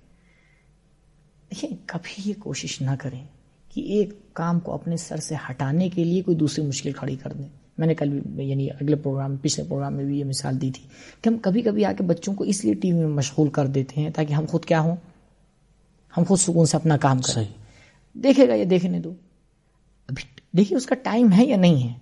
[1.50, 3.24] دیکھیں کبھی یہ کوشش نہ کریں
[3.68, 7.32] کہ ایک کام کو اپنے سر سے ہٹانے کے لیے کوئی دوسری مشکل کھڑی کر
[7.32, 10.70] دیں۔ میں نے کل بھی یعنی اگلے پروگرام پچھلے پروگرام میں بھی یہ مثال دی
[10.70, 10.82] تھی
[11.22, 13.66] کہ ہم کبھی کبھی آ کے بچوں کو اس لیے ٹی وی میں مشغول کر
[13.66, 14.96] دیتے ہیں تاکہ ہم خود کیا ہوں؟
[16.16, 17.44] ہم خود سکون سے اپنا کام کریں۔
[18.14, 19.14] دیکھے گا یا دیکھنے دو۔
[20.08, 20.22] ابھی
[20.56, 21.94] دیکھیے اس کا ٹائم ہے یا نہیں ہے۔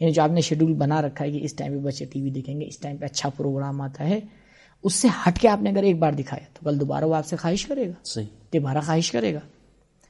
[0.00, 2.30] یعنی جو آپ نے شیڈول بنا رکھا ہے کہ اس ٹائم پہ بچے ٹی وی
[2.30, 4.20] دیکھیں گے اس ٹائم پہ اچھا پروگرام آتا ہے۔
[4.84, 7.26] اس سے ہٹ کے آپ نے اگر ایک بار دکھایا تو کل دوبارہ وہ آپ
[7.26, 9.38] سے خواہش کرے گا۔ صحیح۔ دوبارہ خواہش کرے گا۔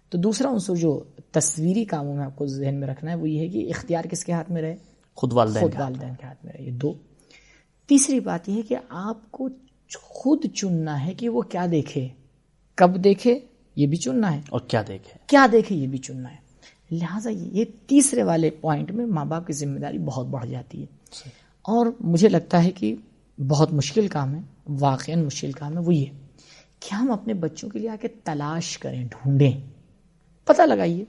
[0.08, 3.40] تو دوسرا عنصر جو تصویری کاموں میں آپ کو ذہن میں رکھنا ہے وہ یہ
[3.40, 4.76] ہے کہ اختیار کس کے ہاتھ میں رہے؟
[5.14, 6.94] خود والدین خود والدین کے ہاتھ میں رہے یہ دو۔
[7.86, 9.48] تیسری بات یہ ہے کہ آپ کو
[10.02, 12.08] خود چننا ہے کہ وہ کیا دیکھے۔
[12.74, 13.38] کب دیکھے؟
[13.76, 16.36] یہ بھی چننا ہے۔ اور کیا دیکھے؟ کیا دیکھے؟ یہ بھی چننا ہے۔
[16.90, 20.86] لہٰذا یہ تیسرے والے پوائنٹ میں ماں باپ کی ذمہ داری بہت بڑھ جاتی ہے۔
[21.62, 22.94] اور مجھے لگتا ہے کہ
[23.38, 26.04] بہت مشکل کام ہے واقع مشکل کام ہے، وہ یہ۔
[26.80, 29.60] کہ ہم اپنے بچوں کے لیے آ کے تلاش کریں، ڈھونڈیں؟
[30.44, 31.04] پتہ لگائیے۔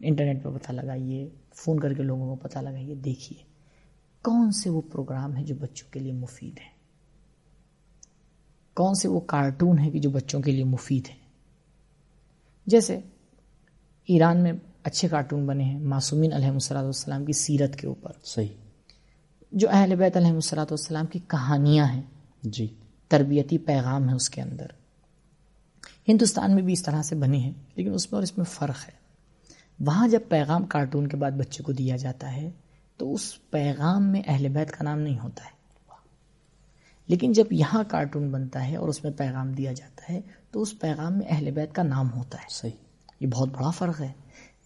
[0.00, 3.42] انٹرنیٹ پہ پتہ لگائیے، فون کر کے لوگوں کو پتہ لگائیے، دیکھیے۔
[4.22, 6.72] کون سے وہ پروگرام ہیں جو بچوں کے لیے مفید ہیں؟
[8.74, 11.28] کون سے وہ کارٹون ہیں کہ جو بچوں کے لیے مفید ہیں؟
[12.66, 13.00] جیسے
[14.08, 18.67] ایران میں اچھے کارٹون بنے ہیں، معصومین علیہ السلاۃ والسلام کی سیرت کے اوپر۔ صحیح۔
[19.52, 22.02] جو اہل بیت علیہ السلاۃ والسلام کی کہانیاں ہیں۔
[22.42, 22.74] جی۔
[23.08, 24.66] تربیتی پیغام ہے اس کے اندر۔
[26.08, 28.88] ہندوستان میں بھی اس طرح سے بنے ہیں لیکن اس میں اور اس میں فرق
[28.88, 28.92] ہے۔
[29.80, 32.50] وہاں جب پیغام کارٹون کے بعد بچے کو دیا جاتا ہے
[32.96, 35.58] تو اس پیغام میں اہل بیت کا نام نہیں ہوتا ہے۔
[37.06, 40.78] لیکن جب یہاں کارٹون بنتا ہے اور اس میں پیغام دیا جاتا ہے تو اس
[40.80, 42.72] پیغام میں اہل بیت کا نام ہوتا ہے۔ صحیح۔
[43.20, 44.12] یہ بہت بڑا فرق ہے۔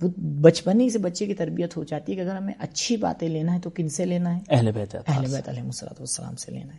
[0.02, 0.08] وہ
[0.40, 3.54] بچپن ہی سے بچے کی تربیت ہو جاتی ہے کہ اگر ہمیں اچھی باتیں لینا
[3.54, 6.72] ہے تو کن سے لینا ہے؟ اہل بیت اہل بیت علیہ السلط والسلام سے لینا
[6.72, 6.78] ہے۔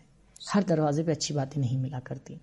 [0.55, 2.35] ہر دروازے پہ اچھی باتیں نہیں ملا کرتی۔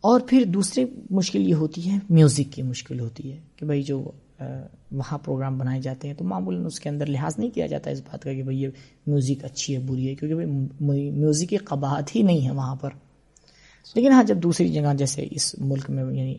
[0.00, 4.10] اور پھر دوسری مشکل یہ ہوتی ہے میوزک کی مشکل ہوتی ہے کہ بھائی جو
[4.92, 8.00] وہاں پروگرام بنائے جاتے ہیں تو معمولاً اس کے اندر لحاظ نہیں کیا جاتا اس
[8.00, 8.68] بات کا کہ بھائی یہ
[9.06, 12.90] میوزک اچھی ہے بری ہے کیونکہ بھائی میوزک کی قباحت ہی نہیں ہے وہاں پر۔
[13.94, 16.34] لیکن ہاں جب دوسری جگہ جیسے اس ملک میں یعنی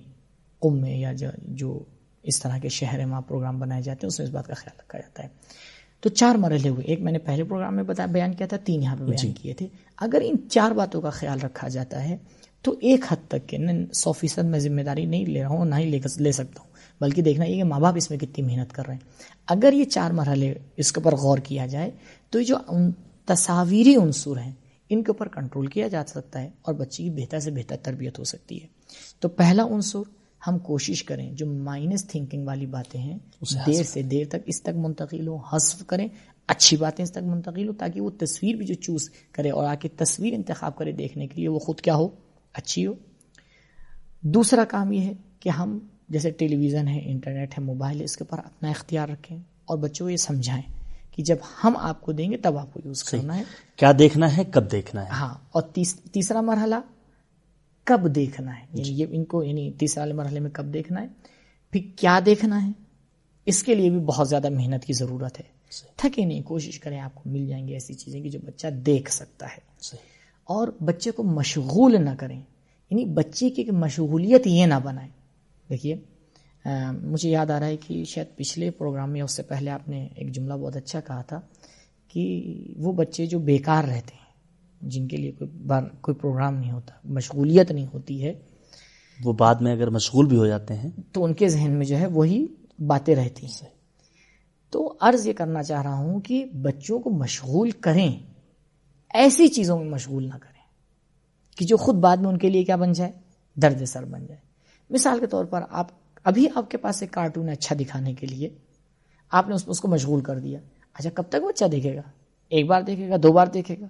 [0.60, 1.12] قم میں یا
[1.48, 1.84] جو
[2.24, 4.80] اس طرح کے شہر وہاں پروگرام بنائے جاتے ہیں اس میں اس بات کا خیال
[4.80, 5.28] رکھا جاتا ہے۔
[6.02, 8.96] تو چار مرحلے ہوئے۔ ایک میں نے پہلے پروگرام میں بیان کیا تھا تین یہاں
[8.96, 12.18] پہ بیان جی۔ کیے تھے۔ اگر ان چار باتوں کا خیال رکھا جاتا ہے
[12.62, 13.58] تو ایک حد تک کہ
[13.94, 17.22] سو فیصد میں ذمہ داری نہیں لے رہا ہوں نہ ہی لے سکتا ہوں۔ بلکہ
[17.22, 19.02] دیکھنا یہ کہ ماں باپ اس میں کتنی محنت کر رہے ہیں۔
[19.48, 21.92] اگر یہ چار مرحلے اس کے اوپر غور کیا جائے
[22.30, 22.56] تو یہ جو
[23.26, 24.52] تصاویری عنصر ہیں
[24.90, 28.20] ان کے اوپر کنٹرول کیا جا سکتا ہے اور بچے کی بہتر سے بہتر تربیت
[28.20, 28.68] ہو سکتی ہے۔
[29.20, 30.00] تو پہلا عنصر
[30.48, 33.18] ہم کوشش کریں جو مائنس تھنکنگ والی باتیں ہیں
[33.68, 36.08] دیر سے دیر تک اس تک منتقل ہو حذف کریں
[36.48, 39.76] اچھی باتیں اس تک منتقل ہو تاکہ وہ تصویر بھی جو چوز کرے اور آ
[39.76, 42.10] کے تصویر انتخاب کرے دیکھنے کے لیے وہ خود کیا ہو
[42.54, 42.94] اچھی ہو۔
[44.22, 45.80] دوسرا کام یہ ہے کہ ہم
[46.10, 49.78] جیسے ٹیلی ویژن ہے انٹرنیٹ ہے موبائل ہے اس کے اوپر اپنا اختیار رکھیں اور
[49.78, 50.64] بچوں کو یہ سمجھائیں
[51.12, 53.44] کہ جب ہم آپ کو دیں گے تب آپ کو یوز کرنا ہے۔
[53.76, 55.62] کیا دیکھنا ہے کب دیکھنا ہے؟ ہاں اور
[56.12, 56.76] تیسرا مرحلہ
[57.84, 61.08] کب دیکھنا ہے؟ یعنی یہ ان کو یعنی تیسرے والے مرحلے میں کب دیکھنا ہے؟
[61.72, 62.72] پھر کیا دیکھنا ہے؟
[63.46, 65.54] اس کے لیے بھی بہت زیادہ محنت کی ضرورت ہے۔
[65.96, 69.12] تھکے نہیں کوشش کریں آپ کو مل جائیں گے ایسی چیزیں کہ جو بچہ دیکھ
[69.12, 69.58] سکتا ہے۔
[70.44, 72.42] اور بچے کو مشغول نہ کریں۔
[72.90, 75.10] یعنی بچے کی مشغولیت یہ نہ بنائیں۔
[75.70, 75.96] دیکھیے
[76.92, 80.08] مجھے یاد آ رہا ہے کہ شاید پچھلے پروگرام میں اس سے پہلے آپ نے
[80.16, 81.42] ایک جملہ بہت اچھا کہا تھا
[82.08, 82.44] کہ
[82.78, 84.23] وہ بچے جو بیکار رہتے ہیں
[84.84, 88.34] جن کے لیے کوئی بار کوئی پروگرام نہیں ہوتا مشغولیت نہیں ہوتی ہے۔
[89.24, 91.98] وہ بعد میں اگر مشغول بھی ہو جاتے ہیں۔ تو ان کے ذہن میں جو
[91.98, 92.48] ہے وہی
[92.80, 93.70] باتیں رہتی ہیں۔
[94.70, 98.20] تو عرض یہ کرنا چاہ رہا ہوں کہ بچوں کو مشغول کریں
[99.14, 100.62] ایسی چیزوں میں مشغول نہ کریں
[101.58, 103.12] کہ جو خود بعد میں ان کے لیے کیا بن جائے؟
[103.56, 104.40] درد سر بن جائے۔
[104.90, 105.88] مثال کے طور پر آپ
[106.24, 108.50] ابھی آپ کے پاس ایک کارٹون اچھا دکھانے کے لیے۔
[109.32, 110.60] آپ نے اس کو مشغول کر دیا۔
[110.94, 112.02] اچھا کب تک وہ اچھا دیکھے گا؟
[112.50, 113.86] ایک بار دیکھے گا دو بار دیکھے گا؟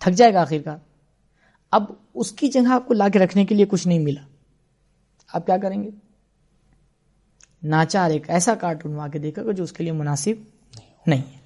[0.00, 0.76] تھک جائے گا آخر کار
[1.70, 1.84] اب
[2.14, 4.20] اس کی جگہ آپ کو لا کے رکھنے کے لیے کچھ نہیں ملا۔
[5.32, 5.90] آپ کیا کریں گے؟
[7.62, 10.58] ناچار ایک ایسا کارٹون وہاں کے دیکھے گا جو اس کے لیے مناسب
[11.06, 11.38] نہیں ہے۔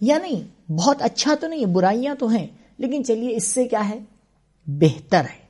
[0.00, 2.46] یا نہیں بہت اچھا تو نہیں ہے برائیاں تو ہیں
[2.78, 3.98] لیکن چلیے اس سے کیا ہے؟
[4.66, 5.42] بہتر ہے۔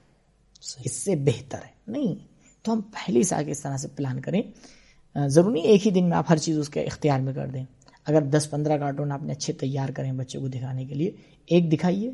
[0.85, 2.15] اس سے بہتر ہے۔ نہیں
[2.63, 4.43] تو ہم پہلے سے آگے اس طرح سے پلان کریں۔
[5.27, 7.65] ضروری ایک ہی دن میں آپ ہر چیز اس کے اختیار میں کر دیں۔
[8.05, 11.11] اگر دس پندرہ کارٹون آپ نے اچھے تیار کریں بچے کو دکھانے کے لیے
[11.47, 12.13] ایک دکھائیے۔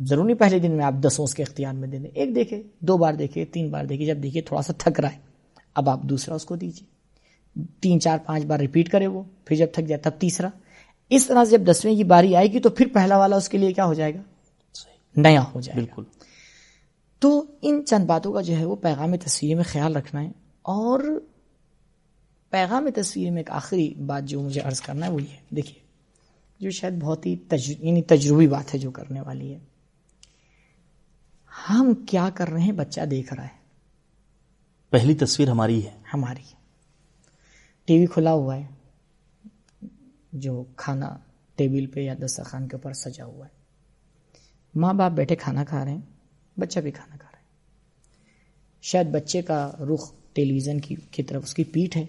[0.00, 2.96] ضروری پہلے دن میں آپ دسوں اس کے اختیار میں دے دیں ایک دیکھے دو
[2.96, 5.18] بار دیکھے تین بار دیکھے جب دیکھیے تھوڑا سا تھک رہا ہے۔
[5.74, 6.92] اب آپ دوسرا اس کو دیجیے۔
[7.80, 10.48] تین چار پانچ بار ریپیٹ کرے وہ پھر جب تھک جائے تب تیسرا۔
[11.10, 13.58] اس طرح سے جب دسویں کی باری آئے گی تو پھر پہلا والا اس کے
[13.58, 14.22] لیے کیا ہو جائے گا؟
[15.16, 16.02] نیا ہو جائے بالکل۔
[17.18, 20.28] تو ان چند باتوں کا جو ہے وہ پیغام تصویر میں خیال رکھنا ہے۔
[20.62, 21.00] اور
[22.50, 25.82] پیغام تصویر میں ایک آخری بات جو مجھے عرض کرنا ہے وہ یہ دیکھیے
[26.60, 27.36] جو شاید بہت ہی
[27.78, 29.71] یعنی تجربی بات ہے جو کرنے والی ہے۔
[31.52, 33.62] ہم کیا کر رہے ہیں؟ بچہ دیکھ رہا ہے۔
[34.90, 36.42] پہلی تصویر ہماری ہے۔ ہماری۔
[37.84, 38.66] ٹی وی کھلا ہوا ہے۔
[40.32, 41.18] جو کھانا
[41.56, 43.58] ٹیبل پہ یا دسترخوان کے اوپر سجا ہوا ہے۔
[44.74, 46.00] ماں باپ بیٹھے کھانا کھا رہے ہیں۔
[46.60, 47.44] بچہ بھی کھانا کھا رہا ہے۔
[48.82, 52.06] شاید بچے کا رخ ٹیلی ویژن کی کی طرف اس کی پیٹھ ہے۔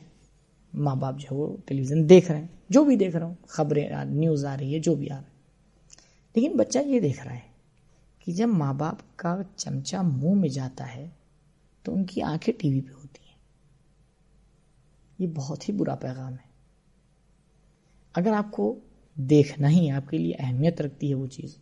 [0.74, 3.36] ماں باپ جو ہے وہ ٹیلی ویژن دیکھ رہے ہیں۔ جو بھی دیکھ رہا ہوں
[3.48, 5.34] خبریں نیوز آ رہی ہے جو بھی آ رہا ہے۔
[6.36, 7.53] لیکن بچہ یہ دیکھ رہا ہے۔
[8.26, 11.10] کہ جب ماں باپ کا چمچہ منہ میں جاتا ہے
[11.84, 13.38] تو ان کی آنکھیں ٹی وی پہ ہوتی ہیں۔
[15.20, 16.54] یہ بہت ہی برا پیغام ہے۔
[18.16, 18.80] اگر آپ کو
[19.16, 21.58] دیکھنا ہی آپ کے لیے اہمیت رکھتی ہے وہ چیز،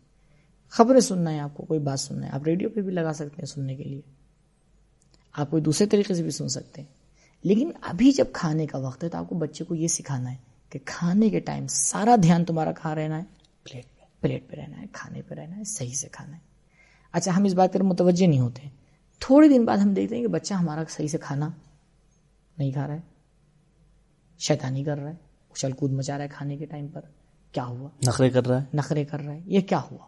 [0.69, 3.35] خبریں سننا ہے، آپ کو کوئی بات سننا ہے، آپ ریڈیو پہ بھی لگا سکتے
[3.39, 4.01] ہیں سننے کے لیے۔
[5.33, 6.93] آپ کوئی دوسرے طریقے سے بھی سن سکتے ہیں۔
[7.43, 10.37] لیکن ابھی جب کھانے کا وقت ہے تو آپ کو بچے کو یہ سکھانا ہے
[10.69, 13.23] کہ کھانے کے ٹائم سارا دھیان تمہارا کھا رہنا ہے،
[13.63, 16.50] پلیٹ پہ پلیٹ پہ رہنا ہے، کھانے پہ رہنا ہے، صحیح سے کھانا ہے۔
[17.11, 18.69] اچھا ہم اس بات پر متوجہ نہیں ہوتے۔
[19.19, 21.49] تھوڑے دن بعد ہم دیکھتے ہیں کہ بچہ ہمارا صحیح سے کھانا
[22.57, 23.01] نہیں کھا رہا ہے
[24.39, 25.15] شیطانی کر رہا ہے
[25.51, 27.01] اچھل کود مچا رہا ہے کھانے کے ٹائم پر۔
[27.51, 30.05] کیا ہوا؟ نخرے کر رہا ہے۔ نخرے کر رہا ہے۔ یہ کیا ہوا؟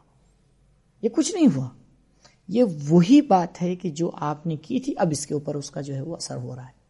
[1.02, 1.70] یہ کچھ نہیں ہوا۔
[2.48, 5.72] یہ وہی بات ہے کہ جو آپ نے کی تھی اب اس کے اوپر اس
[5.72, 6.84] کا جو ہے وہ اثر ہو رہا ہے۔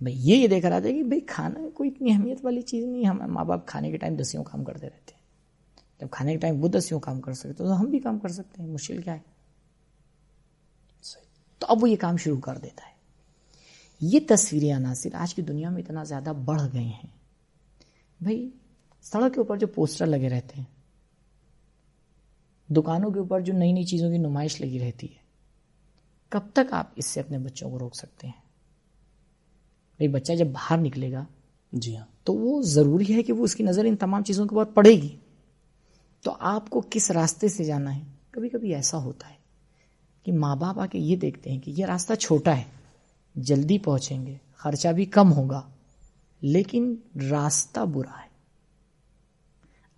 [0.00, 3.04] بھائی یہ یہ دیکھ رہا تھا کہ بھائی کھانا کوئی اتنی اہمیت والی چیز نہیں
[3.04, 5.15] ہم ماں باپ کھانے کے ٹائم دسیوں کام کرتے رہتے۔ ہیں
[6.00, 8.62] جب کھانے کے ٹائم وہ دسیوں کام کر سکتے تو ہم بھی کام کر سکتے
[8.62, 9.36] ہیں مشکل کیا ہے؟
[11.58, 12.94] تو اب وہ یہ کام شروع کر دیتا ہے۔
[14.00, 17.06] یہ تصویری عناصر آج کی دنیا میں اتنا زیادہ بڑھ گئے ہیں۔
[18.22, 18.50] بھائی
[19.02, 20.76] سڑک کے اوپر جو پوسٹر لگے رہتے ہیں
[22.72, 25.24] دکانوں کے اوپر جو نئی نئی چیزوں کی نمائش لگی رہتی ہے
[26.28, 28.40] کب تک آپ اس سے اپنے بچوں کو روک سکتے ہیں؟
[29.96, 31.24] بھائی بچہ جب باہر نکلے گا
[31.72, 34.54] جی ہاں۔ تو وہ ضروری ہے کہ وہ اس کی نظر ان تمام چیزوں کے
[34.54, 35.16] بعد پڑے گی۔
[36.26, 39.34] تو آپ کو کس راستے سے جانا ہے؟ کبھی کبھی ایسا ہوتا ہے
[40.22, 42.64] کہ ماں باپ آ کے یہ دیکھتے ہیں کہ یہ راستہ چھوٹا ہے
[43.34, 45.62] جلدی پہنچیں گے خرچہ بھی کم ہوگا
[46.40, 46.96] لیکن
[47.30, 48.28] راستہ برا ہے۔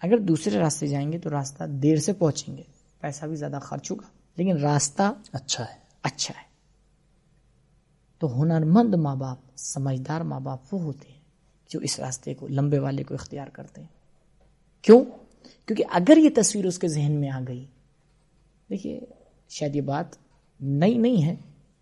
[0.02, 2.62] اگر دوسرے راستے جائیں گے تو راستہ دیر سے پہنچیں گے
[3.00, 6.44] پیسہ بھی زیادہ خرچ ہوگا لیکن راستہ اچھا ہے۔ اچھا ہے۔
[8.18, 11.20] تو ہنرمند ماں باپ سمجھدار ماں باپ وہ ہوتے ہیں
[11.68, 13.88] جو اس راستے کو لمبے والے کو اختیار کرتے ہیں۔
[14.82, 15.04] کیوں؟
[15.66, 17.64] کیونکہ اگر یہ تصویر اس کے ذہن میں آ گئی
[18.70, 19.00] دیکھیے
[19.48, 20.06] شاید یہ بات
[20.60, 21.36] نئی نہیں ہے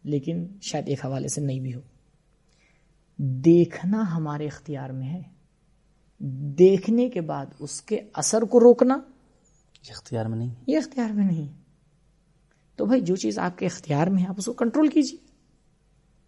[0.04, 1.80] لیکن شاید ایک حوالے سے نئی بھی ہو۔
[3.18, 5.22] دیکھنا ہمارے اختیار میں ہے۔
[6.58, 8.94] دیکھنے کے بعد اس کے اثر کو روکنا
[9.88, 11.48] یہ اختیار میں نہیں یہ اختیار میں نہیں
[12.76, 15.18] تو بھائی جو چیز آپ کے اختیار میں ہے آپ اس کو کنٹرول کیجیے۔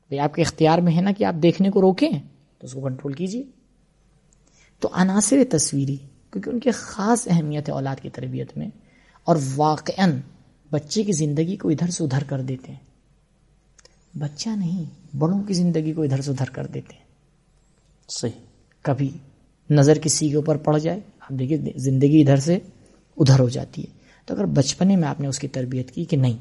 [0.09, 2.11] بھائی آپ کے اختیار میں ہے نا کہ آپ دیکھنے کو روکیں
[2.59, 3.43] تو اس کو کنٹرول کیجیے۔
[4.81, 5.97] تو عناصر تصویری
[6.33, 8.69] کیونکہ ان کی خاص اہمیت ہے اولاد کی تربیت میں
[9.25, 10.03] اور واقع
[10.71, 12.89] بچے کی زندگی کو ادھر سے ادھر کر دیتے ہیں۔
[14.19, 14.85] بچہ نہیں
[15.17, 17.05] بڑوں کی زندگی کو ادھر سے ادھر کر دیتے ہیں۔
[18.09, 18.33] صحیح۔
[18.83, 19.11] کبھی
[19.71, 22.59] نظر کسی کے اوپر پڑ جائے آپ دیکھیے زندگی ادھر سے
[23.17, 26.17] ادھر ہو جاتی ہے۔ تو اگر بچپنے میں آپ نے اس کی تربیت کی کہ
[26.17, 26.37] نہیں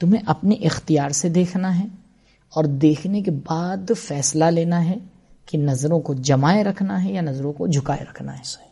[0.00, 1.86] تمہیں اپنے اختیار سے دیکھنا ہے
[2.48, 4.94] اور دیکھنے کے بعد فیصلہ لینا ہے
[5.46, 8.71] کہ نظروں کو جمائے رکھنا ہے یا نظروں کو جھکائے رکھنا ہے۔ صحیح۔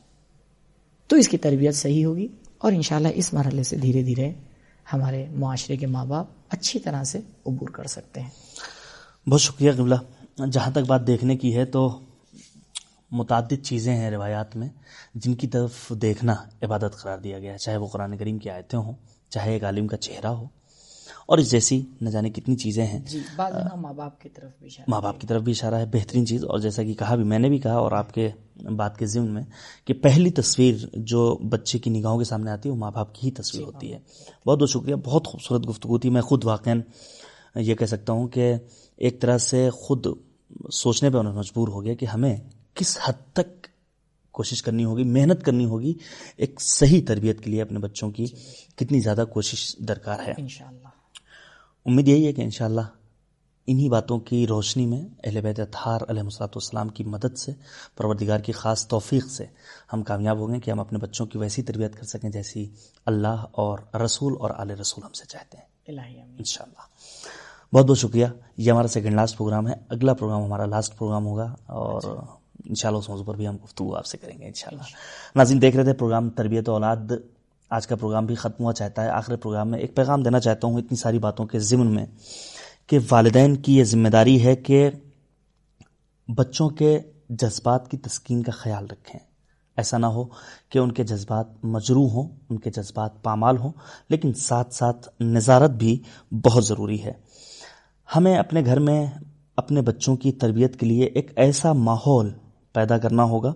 [1.11, 4.33] تو اس کی تربیت صحیح ہوگی اور انشاءاللہ اس مرحلے سے دھیرے دھیرے
[4.93, 8.31] ہمارے معاشرے کے ماں باپ اچھی طرح سے عبور کر سکتے ہیں۔
[9.29, 9.95] بہت شکریہ قبلہ۔
[10.53, 12.01] جہاں تک بات دیکھنے کی ہے تو
[13.11, 14.69] متعدد چیزیں ہیں روایات میں
[15.15, 18.79] جن کی طرف دیکھنا عبادت قرار دیا گیا ہے۔ چاہے وہ قرآن کریم کی آیتیں
[18.79, 18.93] ہوں،
[19.31, 20.45] چاہے ایک عالم کا چہرہ ہو
[21.31, 23.19] اور اس جیسی نہ جانے کتنی چیزیں ہیں۔ جی
[23.77, 26.45] ماں باپ کی طرف بھی اشارہ ماں باپ کی طرف بھی اشارہ ہے بہترین چیز۔
[26.45, 28.31] اور جیسا کہ کہا بھی میں نے بھی کہا اور آپ کے
[28.77, 29.43] بات کے ضمن میں
[29.85, 33.27] کہ پہلی تصویر جو بچے کی نگاہوں کے سامنے آتی ہے وہ ماں باپ کی
[33.27, 33.99] ہی تصویر ہوتی ہے۔
[34.47, 36.71] بہت بہت شکریہ بہت خوبصورت گفتگو تھی۔ میں خود واقع
[37.57, 38.55] یہ کہہ سکتا ہوں کہ
[38.97, 40.07] ایک طرح سے خود
[40.73, 42.37] سوچنے پہ انہیں مجبور ہو گیا کہ ہمیں
[42.75, 43.67] کس حد تک
[44.31, 45.95] کوشش کرنی ہوگی محنت کرنی ہوگی
[46.37, 48.27] ایک صحیح تربیت کے لیے اپنے بچوں کی
[48.77, 50.89] کتنی زیادہ کوشش درکار ہے۔ انشاءاللہ۔
[51.87, 52.81] امید یہی ہے کہ انشاءاللہ
[53.67, 57.53] انہی باتوں کی روشنی میں اہل بیت اطہار علیہ مسلاۃ والسلام کی مدد سے
[57.97, 59.47] پروردگار کی خاص توفیق سے
[59.93, 62.69] ہم کامیاب ہوں گے کہ ہم اپنے بچوں کی ویسی تربیت کر سکیں جیسی
[63.07, 65.65] اللہ اور رسول اور آل رسول ہم سے چاہتے ہیں۔
[66.39, 66.81] انشاءاللہ۔
[67.77, 71.55] بہت بہت شکریہ۔ یہ ہمارا سیکنڈ لاسٹ پروگرام ہے۔ اگلا پروگرام ہمارا لاسٹ پروگرام ہوگا
[71.67, 72.03] اور
[72.65, 74.83] انشاءاللہ اس موضوع پر بھی ہم گفتگو آپ سے کریں گے انشاءاللہ۔
[75.37, 76.97] ناظرین دیکھ رہے تھے پروگرام تربیت اولاد
[77.71, 80.67] آج کا پروگرام بھی ختم ہوا چاہتا ہے۔ آخر پروگرام میں ایک پیغام دینا چاہتا
[80.67, 82.07] ہوں اتنی ساری باتوں کے ضمن میں
[82.87, 84.91] کہ والدین کی یہ ذمہ داری ہے کہ
[86.29, 89.21] بچوں کے جذبات کی تسکین کا خیال رکھیں۔
[89.77, 90.25] ایسا نہ ہو
[90.69, 93.73] کہ ان کے جذبات مجروح ہوں، ان کے جذبات پامال ہوں،
[94.09, 97.13] لیکن ساتھ ساتھ نظارت بھی بہت ضروری ہے۔
[98.17, 99.07] ہمیں اپنے گھر میں
[99.57, 102.31] اپنے بچوں کی تربیت کے لیے ایک ایسا ماحول
[102.73, 103.55] پیدا کرنا ہوگا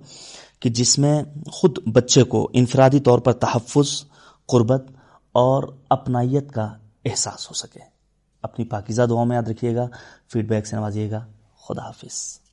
[0.65, 1.23] کہ جس میں
[1.53, 4.05] خود بچے کو انفرادی طور پر تحفظ،
[4.47, 4.85] قربت
[5.33, 6.75] اور اپنائیت کا
[7.05, 7.81] احساس ہو سکے۔
[8.43, 9.87] اپنی پاکیزہ دعاؤں میں یاد رکھیے گا
[10.33, 11.27] فیڈ بیک سے نوازیے گا۔
[11.65, 12.44] خدا حافظ۔